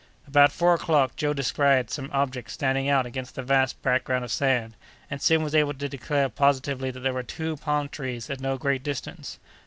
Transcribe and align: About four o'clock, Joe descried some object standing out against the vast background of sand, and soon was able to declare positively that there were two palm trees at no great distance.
About 0.25 0.51
four 0.51 0.73
o'clock, 0.73 1.15
Joe 1.15 1.31
descried 1.31 1.91
some 1.91 2.09
object 2.11 2.49
standing 2.49 2.89
out 2.89 3.05
against 3.05 3.35
the 3.35 3.43
vast 3.43 3.79
background 3.83 4.25
of 4.25 4.31
sand, 4.31 4.75
and 5.11 5.21
soon 5.21 5.43
was 5.43 5.53
able 5.53 5.75
to 5.75 5.87
declare 5.87 6.27
positively 6.27 6.89
that 6.89 7.01
there 7.01 7.13
were 7.13 7.21
two 7.21 7.55
palm 7.57 7.87
trees 7.87 8.27
at 8.27 8.41
no 8.41 8.57
great 8.57 8.81
distance. 8.81 9.37